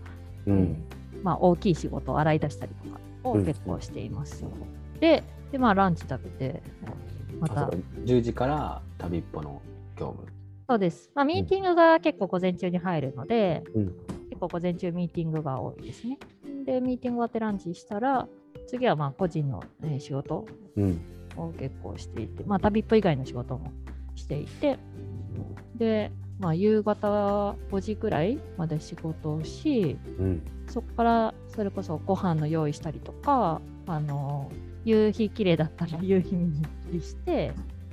[0.46, 4.44] うんえーまあ、大きい仕事を洗い出したりとかをうん結構しています。
[4.98, 6.62] でで、まあ、ランチ食べて、
[7.38, 9.60] またあそうか、10時から旅っぽの
[9.96, 10.35] 業務。
[10.68, 11.10] そうです。
[11.14, 13.86] まあ、ミーティングが結構午前中に入るので、うん。
[14.28, 16.18] 結構午前中ミーティングが多いですね。
[16.64, 18.26] で、ミーティング終わってランチしたら、
[18.66, 20.44] 次はまあ個人の、えー仕事
[20.76, 21.00] うん。
[21.36, 23.70] を結構していて、まあ、旅っぽ以外の仕事も
[24.16, 24.78] していて、
[25.76, 30.42] で、まあ、夕方5時ぐらいまで仕事をし、うん。
[30.66, 34.50] そこからそれこそご飯の用意したりとか、あの
[34.84, 37.52] 夕日綺麗だったら夕日見に行ったりして、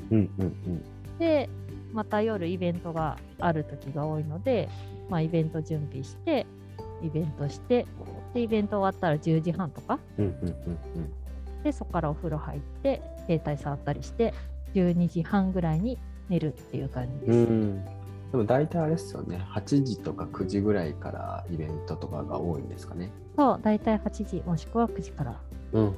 [0.09, 0.83] うんうん。
[1.19, 1.49] で、
[1.93, 4.67] また夜イベントがある時が多いので、
[5.09, 6.45] まあ、イベント準備して、
[7.01, 7.85] イベントして、
[8.33, 11.13] で、イベント終わったら10時半とか、うんうんうんうん
[11.63, 14.33] で、そこからお風呂入って、携帯触ったりして、
[14.73, 17.37] 12時半ぐらいに寝るっていう感じです。
[17.37, 17.85] うんうん
[18.33, 23.11] でも大体あれですよね、8時とか9時ぐらいからイベントとかが多いんですかね。
[23.37, 25.39] そう、だいたい8時、もしくは9時から。
[25.73, 25.93] うんうんうん。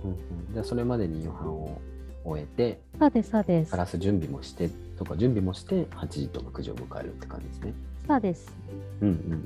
[0.51, 1.79] じゃあそれまでに夕飯を
[2.25, 3.77] 終えて、そうです、そうですプ。
[3.77, 7.73] ラス準備もしてとか準備もして8時とか9時を迎えるって感じですね。
[8.07, 8.51] そうです。
[9.01, 9.41] うんうんうん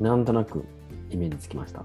[0.00, 0.04] うん。
[0.04, 0.64] なんとなく
[1.10, 1.84] イメージつきました？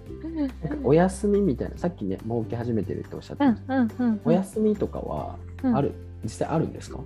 [0.84, 3.74] お休みみたいな、さっきね、設け始めてるっておっしゃってうんました。
[3.74, 4.20] うんうんうん。
[4.24, 5.92] お休みとかはうんある、
[6.24, 6.98] 実際あるんですか？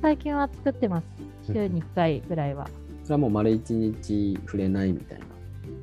[0.00, 1.04] 最近は作ってます。
[1.52, 2.68] 週に1回ぐらいは。
[3.04, 5.24] それはもう丸一日触れないみたいな。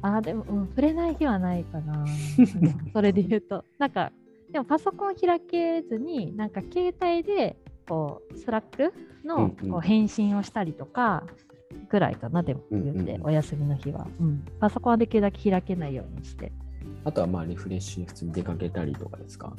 [0.02, 2.06] あーでも、うん、触れない日はないかな。
[2.94, 3.66] それで言うと。
[3.78, 4.12] なんか、
[4.52, 7.58] でもパソコン開けずに、なんか携帯で、
[7.88, 8.94] こう、 Slack
[9.26, 11.26] のこう返信をしたりとか、
[11.90, 14.44] ぐらいかな、でも言って、うんうんうんお休みの日は、うん。
[14.60, 16.52] パソコンはできるだけ開けないようにして。
[17.04, 19.54] あとはまあリフレッシュに普通に出かけたりとかですか、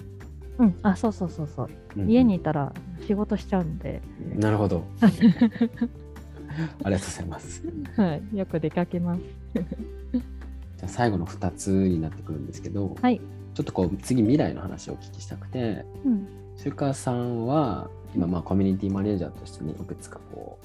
[0.58, 1.68] うん、あ、そうそうそうそう。
[1.96, 2.72] うんうん家にいたら
[3.06, 4.02] 仕事しちゃうんで、
[4.36, 4.84] なるほど。
[5.00, 7.62] ありがとうございます。
[7.96, 9.20] はい、よく出かけます。
[9.54, 13.20] じゃあ最後の2つになってくるんですけど、はい
[13.54, 16.28] ちょっとこう次未来の話をお聞きしたくて、うん。
[16.56, 20.58] シュカさんは今まあコミュニティマネージャーとしてねいくつかこ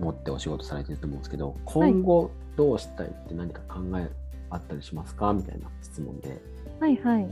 [0.00, 4.10] う持ってお仕事されてると思うんですけど今後どうしたいって何か考え
[4.50, 6.40] あったりしますかみたいな質問で
[6.78, 7.28] はいはい。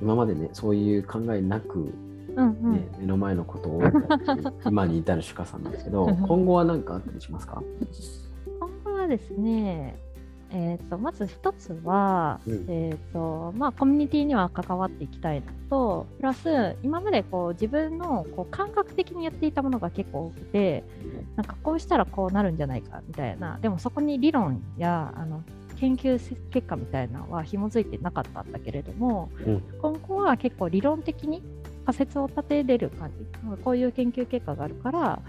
[0.00, 1.92] 今までねそういう考えなく、
[2.36, 2.72] うんうん。
[2.72, 3.82] ね目の前のことを
[4.66, 7.62] 今に至る主家さんなんですけど今後は何かあったりしますか？
[8.58, 9.96] 今後はですね、
[10.54, 12.66] えー、とまず一つは、うん。
[12.68, 20.84] えーとまあ、コミュニティには関わっていきたいのとプラス今までこう自分のこう感覚的にやっていたものが結構多くて
[21.36, 25.42] なんかこうしたらこうなるんじゃないかみたいなでもそこに理論やあの
[25.82, 29.62] 研究結果みたいなのは紐づいてなかったんだけれども、うん。
[29.80, 31.42] 今後は結構理論的に
[31.84, 33.24] 仮説を立てれる感じ。
[33.62, 35.22] こういう研究結果があるから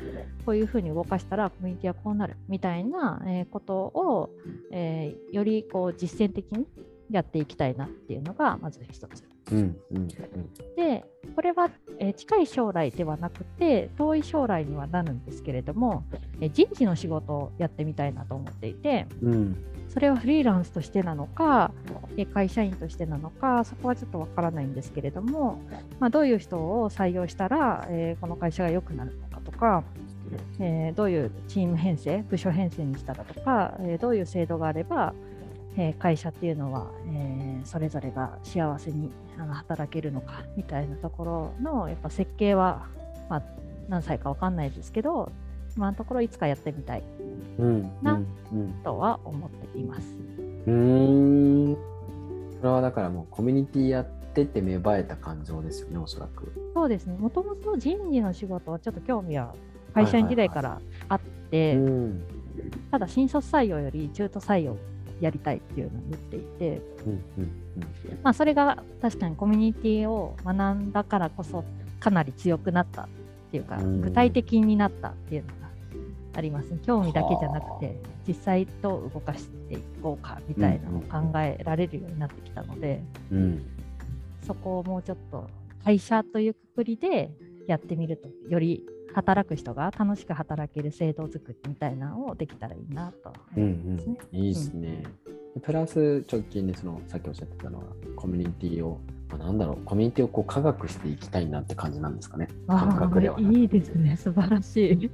[0.45, 4.29] こういうふうに動かしたらコミュニティはこうなるみたいな、えーことを、
[4.71, 6.65] えーよりこう実践的に
[7.09, 9.23] やっていきたいなっていうのがまず一つ。
[9.51, 10.07] うんうんうん。
[10.75, 11.03] で
[11.35, 16.03] これは、えー近い将来ではなくて遠い将来にはなるんですけれども、
[16.39, 19.07] えー人事の仕事をやってみたいなと思っていて。
[19.21, 19.57] うん
[19.93, 21.71] それはフリーランスとしてなのか、
[22.33, 25.61] 会社員としてなのかそこはちょっとわからないんですけれども、
[25.99, 29.83] まあ、どういう人を採用したら、えーこの会社が良くなるのかとか、
[30.59, 35.13] えーどういうチーム編成部署編成にしたらとか、えーどういう制度があれば、
[35.77, 42.87] え会社っていうのは、えそれぞれが幸せにあの働けるのかみたいなところのやっぱ設計は、
[43.29, 43.43] まあ、
[43.89, 45.31] 何歳かわかんないですけど
[45.75, 47.03] 今のところいつかやってみたい
[47.59, 48.73] うんなうん。
[48.83, 50.15] とは思っています。
[50.37, 51.77] うんうーん。
[52.57, 56.51] それはだからもうコミュニティやってて芽生えた感情ですよねおそらく。
[56.73, 57.17] そうですね。
[57.17, 59.53] もともと人事の仕事はちょっと興味は
[59.93, 61.19] 会社員時代からあっ
[61.51, 62.23] て、うん。
[62.91, 64.77] ただ新卒採用より中途採用
[65.19, 67.51] やりたいっていうのを言っていて、うんうん。
[68.23, 71.63] まあ、それが確かにコミュニティを学んだからこそ
[71.99, 73.07] かなり強くなったっ
[73.51, 74.01] ていうか、うん。
[74.01, 75.62] 具体的になったっていうのが
[76.35, 76.71] あります。
[76.71, 83.37] ね興味だけじゃなくて実際どう動かしていこうかみたいなのを考えられるようになってきたので、うん。
[83.37, 83.65] うん
[84.45, 85.49] そこをもうちょっと
[85.83, 87.31] 会社というくくりで
[87.67, 94.17] やってみるとより働く人が楽しく働ける制度作りみたいなのをできたらいいなとうん思いますね。
[94.33, 95.03] うん、いいですね。
[95.61, 102.47] プラス直近でそのさっきおっしゃってたのはコミュニティを、まあ、なんだろうコミュニティをこう科学していきたいなって感じなんですかね。
[102.67, 103.39] 感あ覚では。
[103.39, 104.15] いいですね。
[104.17, 105.11] 素晴らしい。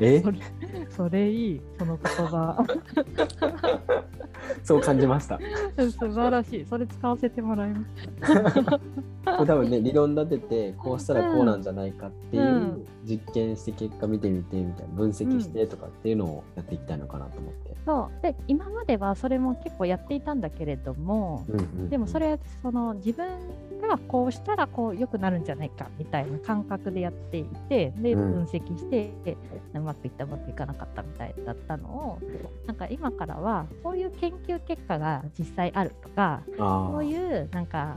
[0.00, 0.20] え？
[0.22, 0.38] それ
[0.90, 1.60] それいい。
[1.78, 2.64] その言葉。
[4.62, 5.38] そう感じました。
[5.76, 6.64] 素晴らしい。
[6.66, 7.84] それ使わせてもらいま
[8.26, 8.60] す。
[9.24, 12.84] 多分ね理論立ててこうしたらこうなんじゃないかっていううん。
[13.04, 17.76] 実験して結果見てみてみたいな分析してとかっていうのをやっていきたいのかなと思って。
[17.84, 18.22] そう。
[18.22, 21.88] で今まではそれも結構やっていたんだけれども、うんうんうん。
[21.90, 23.26] でもそれはその自分
[23.80, 28.36] がこうしたらこう良くなるんじゃないかみたいな感覚でやっていてでうん。
[28.36, 29.36] 分析して、
[29.74, 32.18] うまくいったうまくいかなかったみたいだったのを
[32.66, 37.96] なんか今からはこういう研究結果が実際あるとかあこういうなんか、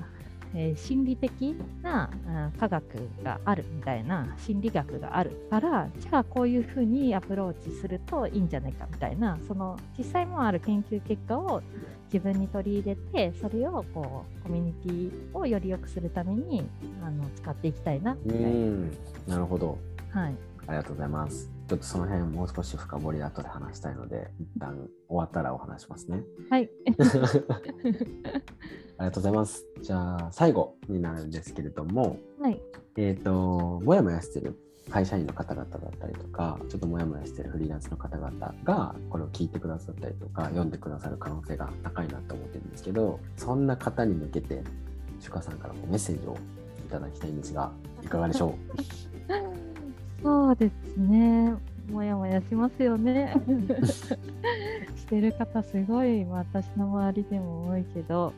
[0.55, 2.83] えー心理的なあ科学
[3.23, 11.61] があるみたいな心理学があるからじゃあこういうふうにアプローチするといいんじゃないかみたいなその実際もある研究結果を
[12.11, 16.67] 自分に取り入れてそれをこうコミュニティをより良くするために
[17.03, 18.49] あの使っていきたいなみうたいな。
[18.49, 18.91] ん
[19.27, 19.77] なるほど。
[20.11, 20.35] はい
[20.69, 21.49] ありがとうございます。
[21.67, 26.21] ちょっとその辺もう少し深掘り後で話したいので、一旦終わったらお話しますね。
[26.47, 26.95] はい、 あり
[28.99, 29.65] がとうございます。
[29.81, 32.61] じゃあ、最後になるんですけれども、はい、
[32.97, 34.55] えっ、と、もやもやしてる
[34.89, 44.63] 会社員の方々だったりとか、ちょっともやもやしてるフリーランスの方々が、これを聞いてくださったりとか、読んでくださる可能性が高いなと思ってるんですけど、そんな方に向けて、
[45.19, 46.35] シュカさんからもメッセージを
[46.85, 47.71] いただきたいんですが、
[48.03, 48.55] いかがでしょ
[49.29, 50.23] う？
[50.23, 51.53] そうですね。
[51.91, 53.33] もやもやしますよね。
[54.95, 58.33] してる方すごい私の周りでも多いけど、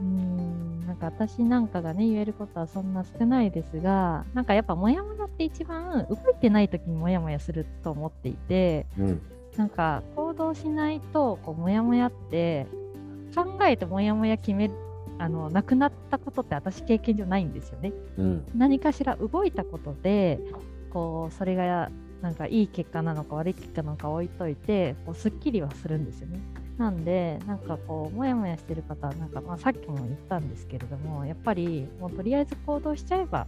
[0.00, 9.02] うん、なんか私なんかがね、言えることはそんな少ないですが、なんかやっぱもやもやって一番動いてない時にもやもやすると思っていて、う。
[9.02, 9.22] うん。
[9.56, 12.66] なんか行動しないと、こう、もやもやって、
[13.34, 14.74] 考えてもやもや決める、
[15.18, 17.92] あの、なくなったことって私経験上ないんですよね。
[18.16, 18.46] うん。
[18.54, 20.38] 何かしら動いたことで
[20.94, 21.90] こうそれが
[22.22, 26.40] なんかいい結果なのか悪い結果なのか置いといてこうすっきりはするんですよね。
[26.78, 33.46] なんでなんかこうモヤモヤしてる方はなんか、まあ、さっきも言ったんですけれどもやっぱりもうとりあえず行動しちゃえば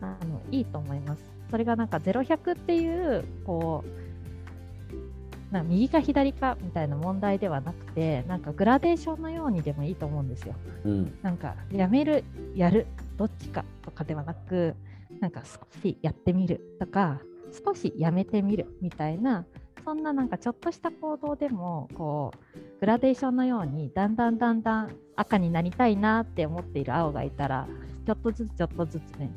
[0.00, 1.22] あのいいと思います。
[1.50, 10.54] それがなんか0100っていうこうなんか右か左かみたいな問題ではなくてなんかグラデーションのようにでもいいと思うんですよ。
[10.84, 11.18] うん。
[11.22, 12.24] なんかやめる
[12.56, 14.74] やるどっちかとかではなく
[15.20, 17.20] なんか少しやってみるとか
[17.64, 19.46] 少しやめてみるみたいな
[19.84, 27.66] そんななんかちょっとした行動でもこうグラデーションのようにだんだんだんだん赤になりたいなって思っている青がいたら
[28.06, 29.30] ちょっとずつちょっとずつね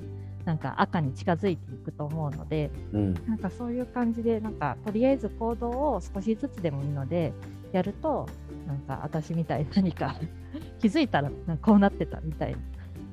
[0.45, 7.33] なんか赤に近づいていくと思うので、うん、なんかそういう感じでなんかとりあえず行動を少しずつでもいいので
[7.73, 8.27] やると
[8.65, 10.15] なんか私みたいに何か
[10.79, 11.29] 気づいたら
[11.61, 12.57] こうなってたみたいな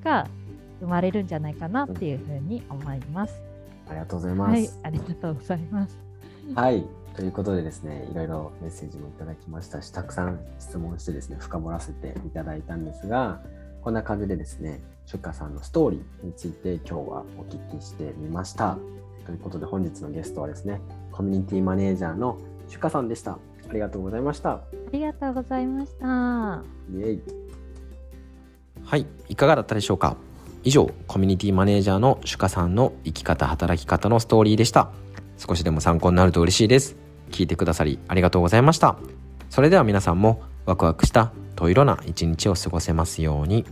[0.04, 0.28] が
[0.80, 3.42] 生まれるんじゃないかなっていうふうに思います。
[3.88, 4.50] ありがとうございます。
[4.50, 5.98] はい、ありがとうございます。
[6.54, 13.40] はい、ということでですね、いろいろメッセージもいただきましたし、たくさん質問してですね、深掘らせていただいたんですが、
[13.82, 18.78] こんな感じでですね、シュッカさんのストーリーについて今日はお聞きしてみました。
[19.26, 20.80] ということで本日のゲストはですね、
[21.12, 22.38] コミュニティマネージャーの
[22.68, 23.32] シュッカさんでした。
[23.32, 23.38] あ
[23.72, 24.50] りがとうございました。
[24.50, 24.62] あ
[24.92, 26.62] りがとうございました。
[26.92, 27.22] イエイ
[28.82, 30.16] はい、いかがだったでしょうか？
[30.64, 34.90] 以上、コミュニティマネージャーのシュカさんの生き方、働き方のストーリーでした。
[35.36, 37.03] 少しでも参考になると嬉しいです。
[37.30, 38.96] 聞いてくださりありがとうございました。
[39.50, 43.64] それでは皆さんもワクワクしたと色な一日を過ごせますように。